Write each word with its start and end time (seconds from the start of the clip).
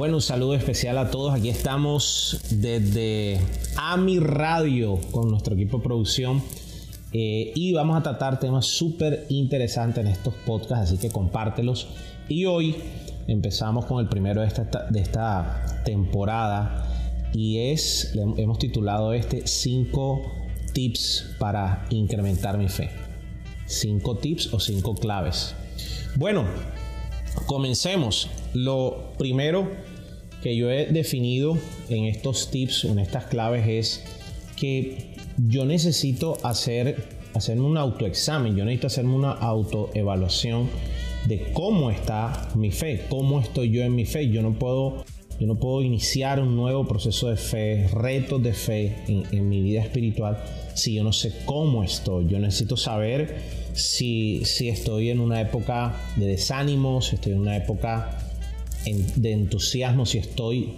Bueno, 0.00 0.16
un 0.16 0.22
saludo 0.22 0.54
especial 0.54 0.96
a 0.96 1.10
todos. 1.10 1.34
Aquí 1.34 1.50
estamos 1.50 2.40
desde 2.48 3.38
AMI 3.76 4.18
Radio 4.18 4.98
con 5.10 5.28
nuestro 5.30 5.52
equipo 5.52 5.76
de 5.76 5.84
producción. 5.84 6.42
Eh, 7.12 7.52
y 7.54 7.74
vamos 7.74 7.98
a 7.98 8.02
tratar 8.02 8.40
temas 8.40 8.64
súper 8.64 9.26
interesantes 9.28 10.02
en 10.02 10.10
estos 10.10 10.32
podcasts, 10.46 10.84
así 10.84 10.96
que 10.96 11.10
compártelos. 11.10 11.88
Y 12.30 12.46
hoy 12.46 12.76
empezamos 13.26 13.84
con 13.84 14.00
el 14.00 14.08
primero 14.08 14.40
de 14.40 14.46
esta, 14.46 14.64
de 14.88 15.00
esta 15.00 15.82
temporada 15.84 17.30
y 17.34 17.70
es, 17.70 18.14
hemos 18.38 18.58
titulado 18.58 19.12
este 19.12 19.46
5 19.46 20.22
tips 20.72 21.34
para 21.38 21.84
incrementar 21.90 22.56
mi 22.56 22.70
fe. 22.70 22.88
5 23.66 24.16
tips 24.16 24.54
o 24.54 24.60
5 24.60 24.94
claves. 24.94 25.54
Bueno, 26.16 26.46
comencemos. 27.44 28.30
Lo 28.54 29.12
primero 29.18 29.68
que 30.42 30.56
yo 30.56 30.70
he 30.70 30.86
definido 30.86 31.58
en 31.88 32.04
estos 32.04 32.50
tips, 32.50 32.84
en 32.84 32.98
estas 32.98 33.24
claves, 33.26 33.66
es 33.68 34.04
que 34.56 35.14
yo 35.36 35.64
necesito 35.64 36.38
hacer, 36.42 37.08
hacerme 37.34 37.62
un 37.62 37.76
autoexamen, 37.76 38.56
yo 38.56 38.64
necesito 38.64 38.86
hacerme 38.88 39.14
una 39.14 39.32
autoevaluación 39.32 40.68
de 41.26 41.52
cómo 41.52 41.90
está 41.90 42.48
mi 42.54 42.70
fe, 42.70 43.06
cómo 43.08 43.40
estoy 43.40 43.70
yo 43.70 43.82
en 43.82 43.94
mi 43.94 44.06
fe. 44.06 44.28
Yo 44.30 44.42
no 44.42 44.58
puedo, 44.58 45.04
yo 45.38 45.46
no 45.46 45.56
puedo 45.56 45.82
iniciar 45.82 46.40
un 46.40 46.56
nuevo 46.56 46.86
proceso 46.86 47.28
de 47.28 47.36
fe, 47.36 47.88
retos 47.92 48.42
de 48.42 48.52
fe 48.52 48.96
en, 49.08 49.24
en 49.30 49.48
mi 49.48 49.60
vida 49.60 49.82
espiritual 49.82 50.38
si 50.74 50.94
yo 50.94 51.04
no 51.04 51.12
sé 51.12 51.32
cómo 51.44 51.84
estoy. 51.84 52.26
Yo 52.28 52.38
necesito 52.38 52.76
saber 52.76 53.36
si, 53.74 54.44
si 54.44 54.68
estoy 54.68 55.10
en 55.10 55.20
una 55.20 55.40
época 55.40 55.94
de 56.16 56.26
desánimo, 56.26 57.02
si 57.02 57.16
estoy 57.16 57.32
en 57.32 57.40
una 57.40 57.56
época 57.56 58.18
de 58.84 59.32
entusiasmo, 59.32 60.06
si 60.06 60.18
estoy 60.18 60.70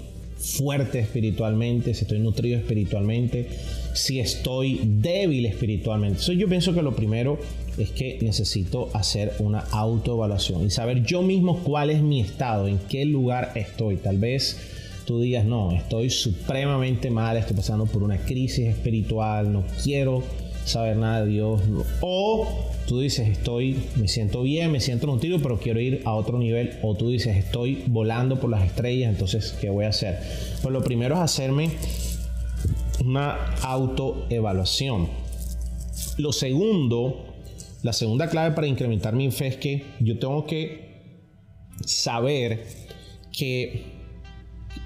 fuerte 0.42 0.98
espiritualmente, 0.98 1.94
si 1.94 2.02
estoy 2.02 2.18
nutrido 2.18 2.58
espiritualmente, 2.58 3.48
si 3.94 4.18
estoy 4.18 4.80
débil 4.84 5.46
espiritualmente. 5.46 6.18
Entonces 6.18 6.38
yo 6.38 6.48
pienso 6.48 6.74
que 6.74 6.82
lo 6.82 6.96
primero 6.96 7.38
es 7.78 7.90
que 7.90 8.18
necesito 8.20 8.90
hacer 8.92 9.34
una 9.38 9.60
autoevaluación 9.70 10.66
y 10.66 10.70
saber 10.70 11.04
yo 11.04 11.22
mismo 11.22 11.62
cuál 11.62 11.90
es 11.90 12.02
mi 12.02 12.20
estado, 12.20 12.66
en 12.66 12.78
qué 12.78 13.04
lugar 13.04 13.52
estoy. 13.54 13.96
Tal 13.96 14.18
vez 14.18 14.58
tú 15.04 15.20
digas, 15.20 15.44
no, 15.44 15.72
estoy 15.72 16.10
supremamente 16.10 17.10
mal, 17.10 17.36
estoy 17.36 17.56
pasando 17.56 17.86
por 17.86 18.02
una 18.02 18.18
crisis 18.18 18.66
espiritual, 18.66 19.52
no 19.52 19.64
quiero 19.82 20.22
saber 20.64 20.96
nada 20.96 21.24
de 21.24 21.30
Dios. 21.30 21.60
O 22.00 22.46
tú 22.86 23.00
dices, 23.00 23.28
estoy, 23.28 23.84
me 23.96 24.08
siento 24.08 24.42
bien, 24.42 24.70
me 24.70 24.80
siento 24.80 25.06
nutrido, 25.06 25.38
pero 25.40 25.58
quiero 25.58 25.80
ir 25.80 26.02
a 26.04 26.14
otro 26.14 26.38
nivel. 26.38 26.78
O 26.82 26.94
tú 26.94 27.10
dices, 27.10 27.36
estoy 27.36 27.84
volando 27.86 28.40
por 28.40 28.50
las 28.50 28.64
estrellas, 28.64 29.10
entonces, 29.10 29.56
¿qué 29.60 29.70
voy 29.70 29.84
a 29.84 29.88
hacer? 29.88 30.18
Pues 30.62 30.72
lo 30.72 30.82
primero 30.82 31.14
es 31.16 31.20
hacerme 31.20 31.70
una 33.04 33.54
autoevaluación. 33.62 35.08
Lo 36.18 36.32
segundo, 36.32 37.24
la 37.82 37.92
segunda 37.92 38.28
clave 38.28 38.54
para 38.54 38.66
incrementar 38.66 39.14
mi 39.14 39.30
fe 39.30 39.48
es 39.48 39.56
que 39.56 39.84
yo 40.00 40.18
tengo 40.18 40.46
que 40.46 40.92
saber 41.84 42.66
que 43.32 44.02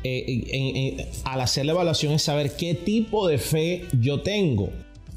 eh, 0.05 1.09
al 1.25 1.41
hacer 1.41 1.67
la 1.67 1.73
evaluación 1.73 2.13
es 2.13 2.23
saber 2.23 2.57
qué 2.57 2.75
tipo 2.75 3.27
de 3.27 3.39
fe 3.39 3.85
yo 4.01 4.21
tengo. 4.21 4.71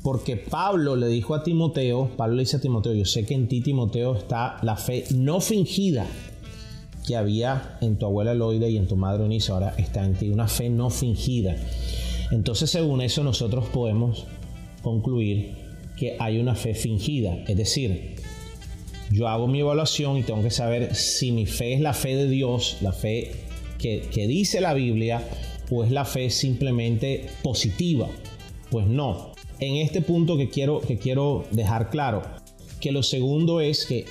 Porque 0.10 0.38
Pablo 0.38 0.96
le 0.96 1.06
dijo 1.06 1.36
a 1.36 1.44
Timoteo, 1.44 2.10
Pablo 2.18 2.38
le 2.38 2.42
dice 2.42 2.58
a 2.58 2.60
Timoteo, 2.60 2.96
yo 2.96 3.06
sé 3.06 3.28
que 3.28 3.36
en 3.36 3.48
ti 3.48 3.62
Timoteo 3.62 4.16
está 4.16 4.58
la 4.64 4.76
fe 4.76 5.06
no 5.14 5.40
fingida 5.40 6.08
que 7.06 7.16
había 7.16 7.78
en 7.80 8.00
tu 8.00 8.08
abuela 8.08 8.34
Loide 8.34 8.72
y 8.72 8.78
en 8.78 8.88
tu 8.88 8.96
madre 8.96 9.22
Eunice, 9.22 9.52
ahora 9.52 9.76
está 9.78 10.04
en 10.04 10.16
ti, 10.16 10.30
una 10.30 10.48
fe 10.48 10.72
no 10.72 10.90
fingida. 10.90 11.56
Entonces 12.32 12.72
según 12.72 13.02
eso 13.02 13.24
nosotros 13.24 13.66
podemos 13.68 14.26
concluir 14.82 15.54
que 15.96 16.18
hay 16.20 16.40
una 16.40 16.56
fe 16.56 16.74
fingida, 16.74 17.44
es 17.48 17.56
decir, 17.56 18.16
yo 19.12 19.28
hago 19.28 19.48
mi 19.48 19.60
evaluación 19.60 20.18
y 20.18 20.24
tengo 20.24 20.42
que 20.42 20.50
saber 20.50 20.96
si 20.96 21.32
mi 21.32 21.46
fe 21.46 21.74
es 21.74 21.82
la 21.82 21.94
fe 21.94 22.16
de 22.16 22.28
Dios, 22.28 22.78
la 22.82 22.94
fe 22.94 23.44
que, 23.78 24.10
que 24.12 24.26
dice 24.26 24.60
la 24.60 24.74
Biblia, 24.74 25.22
o 25.70 25.84
es 25.84 25.92
la 25.92 26.04
fe 26.04 26.32
simplemente 26.32 27.28
positiva. 27.44 28.08
Pues 28.72 28.88
no, 28.88 29.34
en 29.60 29.76
este 29.76 30.02
punto 30.02 30.38
que 30.38 30.50
quiero, 30.50 30.82
que 30.82 30.98
quiero 30.98 31.46
dejar 31.52 31.90
claro, 31.90 32.22
que 32.80 32.92
lo 32.92 33.04
segundo 33.04 33.62
es 33.62 33.86
que 33.86 34.06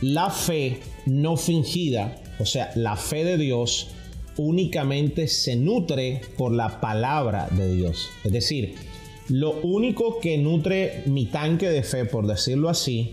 la 0.00 0.30
fe 0.30 0.80
no 1.06 1.36
fingida, 1.36 2.22
o 2.38 2.44
sea, 2.44 2.70
la 2.74 2.96
fe 2.96 3.24
de 3.24 3.38
Dios, 3.38 3.88
únicamente 4.36 5.28
se 5.28 5.56
nutre 5.56 6.20
por 6.36 6.52
la 6.52 6.80
palabra 6.80 7.48
de 7.50 7.74
Dios. 7.74 8.08
Es 8.24 8.32
decir, 8.32 8.74
lo 9.28 9.52
único 9.62 10.20
que 10.20 10.38
nutre 10.38 11.02
mi 11.06 11.26
tanque 11.26 11.68
de 11.68 11.82
fe, 11.82 12.04
por 12.04 12.26
decirlo 12.26 12.68
así, 12.68 13.12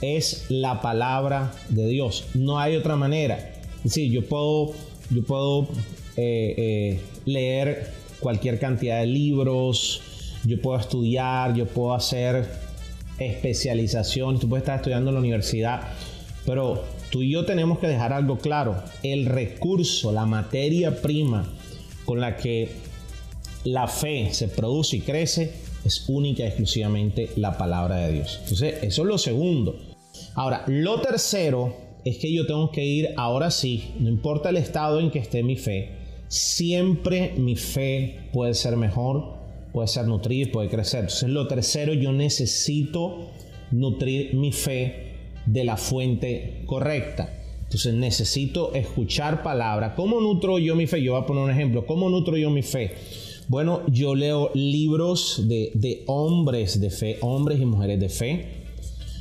es 0.00 0.46
la 0.48 0.80
palabra 0.80 1.52
de 1.68 1.86
Dios. 1.88 2.26
No 2.34 2.58
hay 2.58 2.76
otra 2.76 2.96
manera. 2.96 3.62
Es 3.78 3.84
decir, 3.84 4.10
yo 4.10 4.24
puedo, 4.24 4.72
yo 5.10 5.22
puedo 5.24 5.68
eh, 6.16 6.54
eh, 6.56 7.00
leer 7.24 7.92
cualquier 8.20 8.58
cantidad 8.58 9.00
de 9.00 9.06
libros, 9.06 10.02
yo 10.44 10.60
puedo 10.60 10.78
estudiar, 10.78 11.54
yo 11.54 11.66
puedo 11.66 11.94
hacer 11.94 12.48
especialización, 13.18 14.38
tú 14.38 14.48
puedes 14.48 14.62
estar 14.62 14.76
estudiando 14.76 15.10
en 15.10 15.14
la 15.14 15.20
universidad, 15.20 15.82
pero 16.46 16.84
tú 17.10 17.22
y 17.22 17.30
yo 17.30 17.44
tenemos 17.44 17.78
que 17.78 17.88
dejar 17.88 18.12
algo 18.12 18.38
claro, 18.38 18.82
el 19.02 19.26
recurso, 19.26 20.12
la 20.12 20.26
materia 20.26 21.00
prima 21.02 21.46
con 22.04 22.20
la 22.20 22.36
que 22.36 22.70
la 23.64 23.86
fe 23.88 24.32
se 24.32 24.48
produce 24.48 24.96
y 24.96 25.00
crece 25.00 25.52
es 25.84 26.08
única 26.08 26.44
y 26.44 26.46
exclusivamente 26.46 27.30
la 27.36 27.56
palabra 27.58 27.96
de 27.96 28.12
Dios. 28.12 28.38
Entonces, 28.42 28.82
eso 28.82 29.02
es 29.02 29.08
lo 29.08 29.18
segundo. 29.18 29.78
Ahora, 30.34 30.64
lo 30.66 31.00
tercero 31.00 31.74
es 32.04 32.18
que 32.18 32.32
yo 32.32 32.46
tengo 32.46 32.70
que 32.70 32.84
ir 32.84 33.10
ahora 33.16 33.50
sí, 33.50 33.92
no 33.98 34.08
importa 34.08 34.50
el 34.50 34.56
estado 34.56 35.00
en 35.00 35.10
que 35.10 35.18
esté 35.18 35.42
mi 35.42 35.56
fe, 35.56 35.98
siempre 36.28 37.34
mi 37.36 37.56
fe 37.56 38.28
puede 38.32 38.54
ser 38.54 38.76
mejor 38.76 39.39
puede 39.72 39.88
ser 39.88 40.06
nutrir, 40.06 40.50
puede 40.50 40.68
crecer. 40.68 41.00
Entonces, 41.00 41.28
lo 41.28 41.46
tercero, 41.46 41.94
yo 41.94 42.12
necesito 42.12 43.30
nutrir 43.70 44.34
mi 44.34 44.52
fe 44.52 45.10
de 45.46 45.64
la 45.64 45.76
fuente 45.76 46.62
correcta. 46.66 47.36
Entonces 47.62 47.94
necesito 47.94 48.74
escuchar 48.74 49.44
palabra. 49.44 49.94
¿Cómo 49.94 50.20
nutro 50.20 50.58
yo 50.58 50.74
mi 50.74 50.88
fe? 50.88 51.02
Yo 51.02 51.12
voy 51.12 51.22
a 51.22 51.26
poner 51.26 51.44
un 51.44 51.50
ejemplo. 51.50 51.86
¿Cómo 51.86 52.10
nutro 52.10 52.36
yo 52.36 52.50
mi 52.50 52.62
fe? 52.62 52.94
Bueno, 53.46 53.82
yo 53.86 54.16
leo 54.16 54.50
libros 54.54 55.44
de, 55.46 55.70
de 55.74 56.02
hombres 56.06 56.80
de 56.80 56.90
fe, 56.90 57.18
hombres 57.20 57.60
y 57.60 57.66
mujeres 57.66 58.00
de 58.00 58.08
fe. 58.08 58.46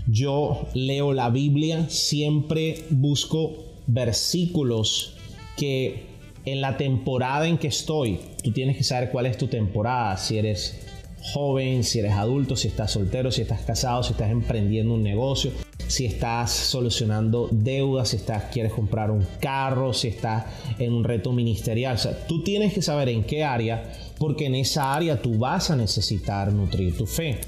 Yo 0.08 0.68
leo 0.74 1.14
la 1.14 1.30
Biblia, 1.30 1.90
siempre 1.90 2.86
busco 2.90 3.54
versículos 3.86 5.14
que 5.56 6.06
en 6.46 6.62
la 6.62 6.78
temporada 6.78 7.48
en 7.48 7.58
que 7.58 7.68
estoy. 7.68 8.20
Tú 8.44 8.52
tienes 8.52 8.78
que 8.78 8.84
saber 8.84 9.12
cuál 9.12 9.26
es 9.26 9.38
tu 9.38 9.48
temporada, 9.48 10.18
si 10.18 10.38
eres 10.38 10.86
joven, 11.22 11.84
si 11.84 12.00
eres 12.00 12.14
adulto, 12.14 12.56
si 12.56 12.68
estás 12.68 12.92
soltero, 12.92 13.32
si 13.32 13.42
estás 13.42 13.62
casado, 13.62 14.04
si 14.04 14.14
estás 14.14 14.32
emprendiendo 14.32 14.94
un 14.94 15.04
negocio, 15.04 15.52
si 15.88 16.06
estás 16.06 16.52
solucionando 16.52 17.50
deudas, 17.52 18.10
si 18.10 18.18
estás 18.18 18.46
quieres 18.46 18.74
comprar 18.74 19.12
un 19.12 19.26
carro, 19.40 19.94
si 19.94 20.08
estás 20.08 20.46
en 20.78 20.94
un 20.94 21.04
reto 21.04 21.32
ministerial. 21.32 21.96
O 21.96 22.00
sea, 22.00 22.28
tú 22.28 22.44
tienes 22.44 22.74
que 22.74 22.82
saber 22.82 23.10
en 23.10 23.24
qué 23.24 23.44
área, 23.44 23.92
porque 24.18 24.46
en 24.46 24.56
esa 24.56 24.94
área 24.94 25.22
tú 25.22 25.38
vas 25.38 25.72
a 25.72 25.76
necesitar 25.76 26.54
nutrir 26.54 26.98
tu 26.98 27.06
fe. 27.06 27.40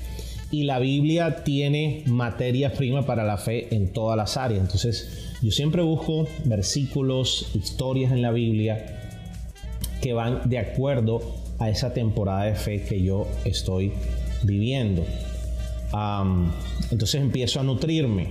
Y 0.51 0.63
la 0.63 0.79
Biblia 0.79 1.43
tiene 1.43 2.03
materia 2.07 2.73
prima 2.73 3.05
para 3.05 3.23
la 3.23 3.37
fe 3.37 3.73
en 3.73 3.93
todas 3.93 4.17
las 4.17 4.35
áreas. 4.35 4.61
Entonces, 4.61 5.31
yo 5.41 5.51
siempre 5.51 5.81
busco 5.81 6.27
versículos, 6.43 7.51
historias 7.55 8.11
en 8.11 8.21
la 8.21 8.31
Biblia 8.31 8.99
que 10.01 10.13
van 10.13 10.49
de 10.49 10.57
acuerdo 10.57 11.21
a 11.59 11.69
esa 11.69 11.93
temporada 11.93 12.43
de 12.43 12.55
fe 12.55 12.83
que 12.83 13.01
yo 13.01 13.27
estoy 13.45 13.93
viviendo. 14.43 15.05
entonces 16.91 17.21
empiezo 17.21 17.59
a 17.59 17.63
nutrirme. 17.63 18.29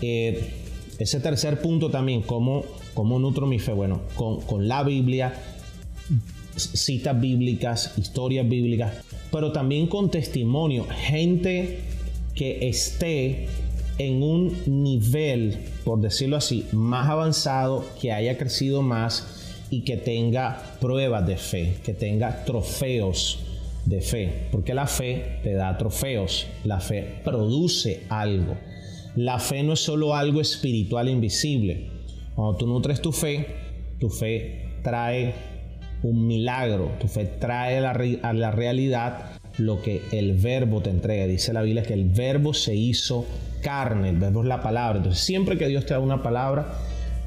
Eh, 0.00 0.54
ese 0.98 1.20
tercer 1.20 1.60
punto 1.60 1.90
también, 1.90 2.22
¿cómo, 2.22 2.64
cómo 2.94 3.18
nutro 3.18 3.46
mi 3.46 3.58
fe? 3.58 3.72
Bueno, 3.72 4.02
con, 4.14 4.40
con 4.40 4.68
la 4.68 4.82
Biblia, 4.84 5.34
citas 6.56 7.20
bíblicas, 7.20 7.94
historias 7.96 8.48
bíblicas, 8.48 8.92
pero 9.30 9.52
también 9.52 9.86
con 9.86 10.10
testimonio, 10.10 10.86
gente 10.88 11.80
que 12.34 12.68
esté 12.68 13.48
en 13.98 14.22
un 14.22 14.56
nivel, 14.66 15.58
por 15.84 16.00
decirlo 16.00 16.36
así, 16.36 16.66
más 16.72 17.08
avanzado, 17.08 17.84
que 18.00 18.12
haya 18.12 18.38
crecido 18.38 18.82
más 18.82 19.66
y 19.70 19.82
que 19.82 19.96
tenga 19.96 20.76
pruebas 20.80 21.26
de 21.26 21.36
fe, 21.36 21.76
que 21.84 21.94
tenga 21.94 22.44
trofeos 22.44 23.40
de 23.86 24.00
fe, 24.00 24.48
porque 24.50 24.74
la 24.74 24.86
fe 24.86 25.40
te 25.42 25.54
da 25.54 25.76
trofeos, 25.76 26.46
la 26.64 26.80
fe 26.80 27.20
produce 27.24 28.02
algo. 28.08 28.56
La 29.14 29.38
fe 29.38 29.62
no 29.62 29.74
es 29.74 29.80
solo 29.80 30.14
algo 30.14 30.40
espiritual 30.40 31.08
invisible. 31.08 31.90
Cuando 32.34 32.56
tú 32.56 32.66
nutres 32.66 33.02
tu 33.02 33.12
fe, 33.12 33.46
tu 33.98 34.08
fe 34.08 34.78
trae 34.82 35.34
un 36.02 36.26
milagro, 36.26 36.92
tu 37.00 37.08
fe 37.08 37.24
trae 37.24 37.78
a 37.78 38.32
la 38.32 38.50
realidad 38.50 39.32
lo 39.58 39.82
que 39.82 40.02
el 40.12 40.34
verbo 40.34 40.80
te 40.80 40.90
entrega. 40.90 41.26
Dice 41.26 41.52
la 41.52 41.62
Biblia 41.62 41.82
que 41.82 41.94
el 41.94 42.06
verbo 42.06 42.54
se 42.54 42.74
hizo 42.74 43.26
carne, 43.62 44.08
el 44.10 44.16
verbo 44.16 44.42
es 44.42 44.48
la 44.48 44.62
palabra. 44.62 44.98
Entonces 44.98 45.22
siempre 45.22 45.56
que 45.56 45.68
Dios 45.68 45.86
te 45.86 45.94
da 45.94 46.00
una 46.00 46.22
palabra, 46.22 46.74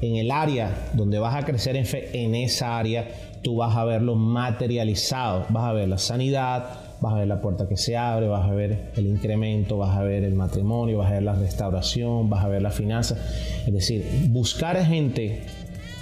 en 0.00 0.16
el 0.16 0.30
área 0.30 0.90
donde 0.92 1.18
vas 1.18 1.34
a 1.34 1.44
crecer 1.44 1.76
en 1.76 1.86
fe, 1.86 2.10
en 2.12 2.34
esa 2.34 2.78
área 2.78 3.08
tú 3.42 3.56
vas 3.56 3.76
a 3.76 3.84
verlo 3.84 4.14
materializado, 4.14 5.46
vas 5.48 5.64
a 5.64 5.72
ver 5.72 5.88
la 5.88 5.98
sanidad, 5.98 6.80
vas 7.00 7.14
a 7.14 7.18
ver 7.18 7.28
la 7.28 7.40
puerta 7.40 7.68
que 7.68 7.76
se 7.76 7.96
abre, 7.96 8.26
vas 8.26 8.46
a 8.46 8.52
ver 8.52 8.90
el 8.96 9.06
incremento, 9.06 9.78
vas 9.78 9.96
a 9.96 10.02
ver 10.02 10.24
el 10.24 10.34
matrimonio, 10.34 10.98
vas 10.98 11.10
a 11.10 11.14
ver 11.14 11.22
la 11.22 11.34
restauración, 11.34 12.28
vas 12.28 12.44
a 12.44 12.48
ver 12.48 12.60
la 12.60 12.70
finanza. 12.70 13.16
Es 13.66 13.72
decir, 13.72 14.04
buscar 14.28 14.76
gente, 14.84 15.44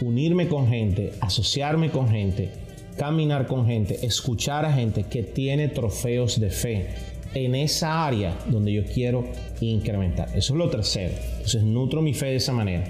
unirme 0.00 0.49
con 0.49 0.69
gente, 0.69 1.12
asociarme 1.21 1.91
con 1.91 2.09
gente, 2.09 2.63
caminar 2.96 3.46
con 3.46 3.67
gente, 3.67 4.05
escuchar 4.06 4.64
a 4.64 4.73
gente 4.73 5.05
que 5.05 5.23
tiene 5.23 5.69
trofeos 5.69 6.41
de 6.41 6.50
fe 6.50 6.88
en 7.35 7.55
esa 7.55 8.06
área 8.06 8.37
donde 8.46 8.73
yo 8.73 8.85
quiero 8.85 9.25
incrementar. 9.61 10.29
Eso 10.35 10.52
es 10.55 10.58
lo 10.58 10.70
tercero. 10.70 11.14
Entonces 11.32 11.62
nutro 11.62 12.02
mi 12.02 12.14
fe 12.14 12.26
de 12.26 12.37
esa 12.37 12.52
manera. 12.52 12.85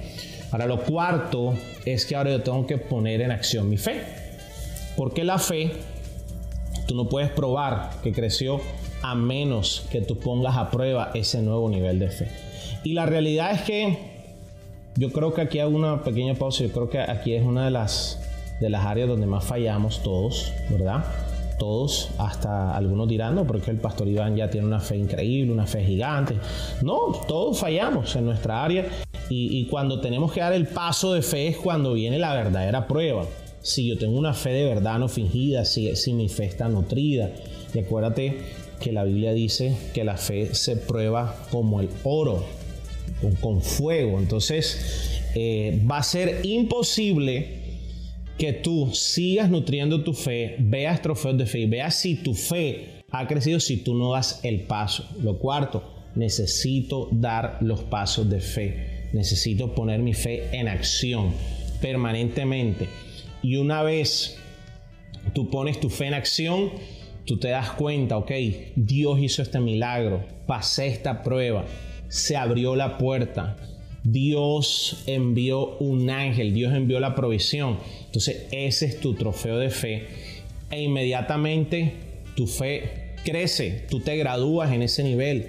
Ahora 0.50 0.66
lo 0.66 0.82
cuarto 0.82 1.54
es 1.84 2.06
que 2.06 2.14
ahora 2.14 2.30
yo 2.30 2.42
tengo 2.42 2.66
que 2.66 2.78
poner 2.78 3.22
en 3.22 3.30
acción 3.30 3.68
mi 3.68 3.76
fe. 3.76 4.02
Porque 4.96 5.24
la 5.24 5.38
fe, 5.38 5.72
tú 6.86 6.94
no 6.94 7.08
puedes 7.08 7.30
probar 7.30 7.90
que 8.02 8.12
creció 8.12 8.60
a 9.02 9.14
menos 9.14 9.86
que 9.90 10.00
tú 10.00 10.18
pongas 10.18 10.56
a 10.56 10.70
prueba 10.70 11.10
ese 11.14 11.42
nuevo 11.42 11.68
nivel 11.68 11.98
de 11.98 12.10
fe. 12.10 12.28
Y 12.84 12.92
la 12.92 13.06
realidad 13.06 13.52
es 13.52 13.62
que 13.62 13.98
yo 14.96 15.10
creo 15.10 15.34
que 15.34 15.40
aquí 15.40 15.58
hago 15.58 15.74
una 15.74 16.02
pequeña 16.04 16.34
pausa. 16.34 16.62
Yo 16.62 16.70
creo 16.70 16.88
que 16.88 17.00
aquí 17.00 17.34
es 17.34 17.42
una 17.42 17.64
de 17.64 17.70
las, 17.70 18.20
de 18.60 18.70
las 18.70 18.84
áreas 18.84 19.08
donde 19.08 19.26
más 19.26 19.44
fallamos 19.44 20.02
todos, 20.02 20.52
¿verdad? 20.70 21.04
todos, 21.58 22.10
hasta 22.18 22.76
algunos 22.76 23.08
dirán, 23.08 23.34
no, 23.34 23.46
porque 23.46 23.70
el 23.70 23.78
pastor 23.78 24.08
Iván 24.08 24.36
ya 24.36 24.50
tiene 24.50 24.66
una 24.66 24.80
fe 24.80 24.96
increíble, 24.96 25.52
una 25.52 25.66
fe 25.66 25.84
gigante. 25.84 26.34
No, 26.82 27.12
todos 27.26 27.58
fallamos 27.58 28.14
en 28.16 28.26
nuestra 28.26 28.64
área 28.64 28.86
y, 29.28 29.66
cuando 29.66 30.00
tenemos 30.00 30.32
que 30.32 30.40
dar 30.40 30.52
el 30.52 30.66
paso 30.66 31.12
de 31.14 31.22
fe 31.22 31.48
es 31.48 31.56
cuando 31.56 31.94
viene 31.94 32.18
la 32.18 32.34
verdadera 32.34 32.86
prueba. 32.86 33.24
Si 33.62 33.88
yo 33.88 33.96
tengo 33.96 34.18
una 34.18 34.34
fe 34.34 34.50
de 34.50 34.66
verdad 34.66 34.98
no 34.98 35.08
fingida, 35.08 35.64
si, 35.64 36.12
mi 36.12 36.28
fe 36.28 36.44
está 36.44 36.68
nutrida. 36.68 37.30
Y 37.72 37.78
acuérdate 37.78 38.38
que 38.80 38.92
la 38.92 39.04
Biblia 39.04 39.32
dice 39.32 39.76
que 39.94 40.04
la 40.04 40.16
fe 40.16 40.54
se 40.54 40.76
prueba 40.76 41.34
como 41.50 41.80
el 41.80 41.88
oro, 42.04 42.44
con, 43.40 43.62
fuego. 43.62 44.18
Entonces 44.18 45.22
eh, 45.34 45.82
va 45.90 45.98
a 45.98 46.02
ser 46.02 46.44
imposible 46.44 47.63
que 48.38 48.52
tú 48.52 48.90
sigas 48.92 49.50
nutriendo 49.50 50.02
tu 50.02 50.12
fe, 50.12 50.56
veas 50.58 51.00
trofeos 51.02 51.38
de 51.38 51.46
fe, 51.46 51.66
veas 51.66 51.94
si 51.94 52.16
tu 52.16 52.34
fe 52.34 53.04
ha 53.10 53.28
crecido 53.28 53.60
si 53.60 53.76
tú 53.76 53.94
no 53.94 54.12
das 54.12 54.40
el 54.42 54.62
paso. 54.62 55.08
Lo 55.22 55.38
cuarto, 55.38 55.94
necesito 56.16 57.08
dar 57.12 57.58
los 57.60 57.82
pasos 57.82 58.28
de 58.28 58.40
fe. 58.40 59.08
Necesito 59.12 59.72
poner 59.72 60.00
mi 60.00 60.14
fe 60.14 60.48
en 60.52 60.66
acción 60.66 61.32
permanentemente. 61.80 62.88
Y 63.40 63.56
una 63.56 63.84
vez 63.84 64.36
tú 65.32 65.48
pones 65.48 65.78
tu 65.78 65.90
fe 65.90 66.06
en 66.06 66.14
acción, 66.14 66.70
tú 67.24 67.38
te 67.38 67.48
das 67.48 67.70
cuenta, 67.70 68.16
ok, 68.16 68.32
Dios 68.74 69.20
hizo 69.20 69.42
este 69.42 69.60
milagro, 69.60 70.24
pasé 70.46 70.88
esta 70.88 71.22
prueba, 71.22 71.64
se 72.08 72.36
abrió 72.36 72.74
la 72.74 72.98
puerta, 72.98 73.56
Dios 74.04 75.02
envió 75.06 75.78
un 75.78 76.10
ángel, 76.10 76.52
Dios 76.52 76.74
envió 76.74 77.00
la 77.00 77.14
provisión. 77.14 77.78
Entonces 78.04 78.46
ese 78.52 78.86
es 78.86 79.00
tu 79.00 79.14
trofeo 79.14 79.58
de 79.58 79.70
fe. 79.70 80.06
E 80.70 80.82
inmediatamente 80.82 81.94
tu 82.36 82.46
fe 82.46 83.14
crece, 83.24 83.86
tú 83.90 84.00
te 84.00 84.16
gradúas 84.16 84.72
en 84.72 84.82
ese 84.82 85.02
nivel. 85.02 85.46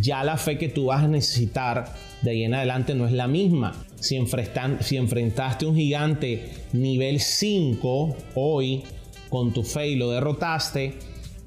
Ya 0.00 0.22
la 0.22 0.36
fe 0.36 0.58
que 0.58 0.68
tú 0.68 0.86
vas 0.86 1.04
a 1.04 1.08
necesitar 1.08 1.94
de 2.22 2.30
ahí 2.30 2.44
en 2.44 2.54
adelante 2.54 2.94
no 2.94 3.06
es 3.06 3.12
la 3.12 3.26
misma. 3.26 3.72
Si, 3.98 4.16
enfrentaste 4.16 5.66
un 5.66 5.74
gigante 5.74 6.50
nivel 6.72 7.20
5 7.20 8.16
hoy 8.34 8.82
con 9.28 9.52
tu 9.52 9.62
fe 9.62 9.88
y 9.88 9.96
lo 9.96 10.10
derrotaste, 10.10 10.94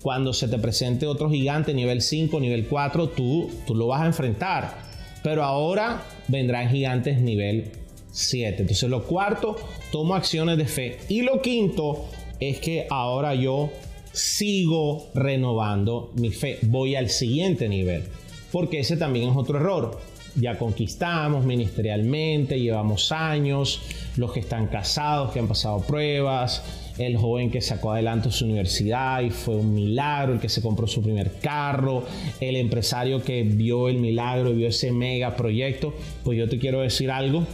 cuando 0.01 0.33
se 0.33 0.47
te 0.47 0.57
presente 0.57 1.06
otro 1.06 1.29
gigante 1.29 1.74
nivel 1.74 2.01
5, 2.01 2.39
nivel 2.39 2.68
4, 2.68 3.09
tú, 3.09 3.50
tú 3.65 3.75
lo 3.75 3.88
vas 3.88 4.01
a 4.01 4.07
enfrentar. 4.07 4.92
Pero 5.23 5.43
ahora 5.43 6.03
vendrán 6.27 6.69
gigantes 6.69 7.19
nivel 7.21 7.71
7. 8.11 8.61
Entonces 8.61 8.89
lo 8.89 9.03
cuarto, 9.03 9.55
tomo 9.91 10.15
acciones 10.15 10.57
de 10.57 10.65
fe. 10.65 10.99
Y 11.09 11.21
lo 11.21 11.41
quinto 11.41 12.05
es 12.39 12.59
que 12.59 12.87
ahora 12.89 13.33
yo 13.33 13.71
sigo 14.11 15.09
renovando 15.15 16.11
mi 16.15 16.29
fe. 16.29 16.59
Voy 16.63 16.95
al 16.95 17.09
siguiente 17.09 17.67
nivel. 17.67 18.03
Porque 18.51 18.79
ese 18.79 18.97
también 18.97 19.29
es 19.29 19.35
otro 19.35 19.57
error. 19.57 19.99
Ya 20.35 20.57
conquistamos 20.57 21.45
ministerialmente, 21.45 22.59
llevamos 22.59 23.11
años, 23.11 23.81
los 24.17 24.31
que 24.31 24.39
están 24.39 24.67
casados, 24.67 25.31
que 25.31 25.39
han 25.39 25.47
pasado 25.47 25.79
pruebas, 25.81 26.63
el 26.97 27.17
joven 27.17 27.49
que 27.49 27.61
sacó 27.61 27.91
adelante 27.91 28.31
su 28.31 28.45
universidad 28.45 29.21
y 29.21 29.29
fue 29.29 29.55
un 29.55 29.73
milagro, 29.73 30.33
el 30.33 30.39
que 30.39 30.49
se 30.49 30.61
compró 30.61 30.87
su 30.87 31.01
primer 31.01 31.39
carro, 31.39 32.05
el 32.39 32.55
empresario 32.55 33.23
que 33.23 33.43
vio 33.43 33.89
el 33.89 33.97
milagro 33.97 34.51
y 34.51 34.55
vio 34.55 34.67
ese 34.67 34.91
mega 34.91 35.35
proyecto, 35.35 35.93
pues 36.23 36.37
yo 36.37 36.47
te 36.47 36.59
quiero 36.59 36.81
decir 36.81 37.11
algo, 37.11 37.45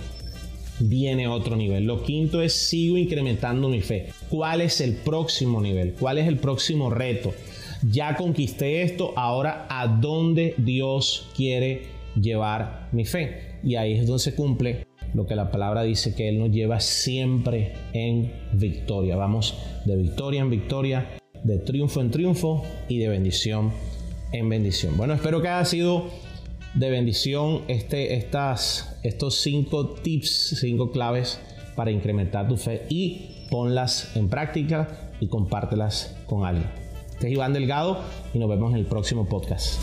viene 0.79 1.27
otro 1.27 1.55
nivel. 1.55 1.85
Lo 1.85 2.03
quinto 2.03 2.41
es 2.41 2.53
sigo 2.53 2.97
incrementando 2.97 3.69
mi 3.69 3.81
fe. 3.81 4.09
¿Cuál 4.29 4.61
es 4.61 4.81
el 4.81 4.93
próximo 4.93 5.61
nivel? 5.61 5.93
¿Cuál 5.93 6.17
es 6.17 6.27
el 6.27 6.37
próximo 6.37 6.89
reto? 6.89 7.33
Ya 7.89 8.15
conquisté 8.15 8.81
esto, 8.81 9.13
ahora 9.15 9.65
a 9.69 9.87
dónde 9.87 10.53
Dios 10.57 11.27
quiere 11.35 11.83
llevar 12.19 12.89
mi 12.91 13.05
fe. 13.05 13.59
Y 13.63 13.75
ahí 13.75 13.93
es 13.93 14.07
donde 14.07 14.23
se 14.23 14.35
cumple 14.35 14.85
lo 15.13 15.25
que 15.25 15.35
la 15.35 15.51
palabra 15.51 15.83
dice 15.83 16.15
que 16.15 16.29
Él 16.29 16.39
nos 16.39 16.51
lleva 16.51 16.79
siempre 16.79 17.73
en 17.93 18.31
victoria. 18.53 19.15
Vamos 19.15 19.57
de 19.85 19.95
victoria 19.95 20.41
en 20.41 20.49
victoria, 20.49 21.09
de 21.43 21.57
triunfo 21.59 22.01
en 22.01 22.11
triunfo 22.11 22.63
y 22.87 22.99
de 22.99 23.09
bendición 23.09 23.71
en 24.31 24.49
bendición. 24.49 24.97
Bueno, 24.97 25.13
espero 25.13 25.41
que 25.41 25.47
haya 25.47 25.65
sido 25.65 26.05
de 26.73 26.89
bendición 26.89 27.63
este, 27.67 28.15
estas, 28.15 28.99
estos 29.03 29.41
cinco 29.41 29.89
tips, 29.89 30.55
cinco 30.59 30.91
claves 30.91 31.39
para 31.75 31.91
incrementar 31.91 32.47
tu 32.47 32.57
fe 32.57 32.85
y 32.89 33.47
ponlas 33.49 34.15
en 34.15 34.29
práctica 34.29 35.11
y 35.19 35.27
compártelas 35.27 36.15
con 36.27 36.45
alguien. 36.45 36.69
Este 37.11 37.27
es 37.27 37.33
Iván 37.33 37.53
Delgado 37.53 38.03
y 38.33 38.39
nos 38.39 38.49
vemos 38.49 38.71
en 38.71 38.79
el 38.79 38.85
próximo 38.85 39.27
podcast. 39.27 39.79